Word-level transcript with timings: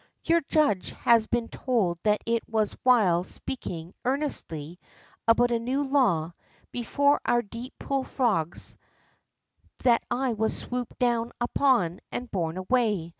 Your 0.23 0.41
judge 0.49 0.89
has 1.03 1.27
been 1.27 1.47
told 1.47 1.99
that 2.01 2.23
it 2.25 2.41
was 2.49 2.75
while 2.81 3.23
speaking 3.23 3.93
earnestly 4.03 4.79
about 5.27 5.51
a 5.51 5.59
new 5.59 5.83
law, 5.83 6.31
before 6.71 7.21
our 7.23 7.43
Deep 7.43 7.75
Pool 7.77 8.03
frogs, 8.03 8.79
that 9.83 10.01
I 10.09 10.33
was 10.33 10.57
swooped 10.57 10.97
doAvn 10.97 11.29
upon, 11.39 11.99
and 12.11 12.31
borne 12.31 12.57
away. 12.57 13.09